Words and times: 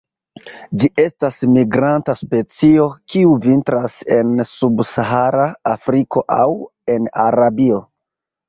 Ĝi 0.83 0.87
estas 1.01 1.35
migranta 1.57 2.15
specio, 2.21 2.87
kiu 3.13 3.35
vintras 3.43 3.99
en 4.17 4.33
subsahara 4.53 5.47
Afriko 5.77 6.25
aŭ 6.41 6.45
en 6.97 7.11
Arabio. 7.29 7.81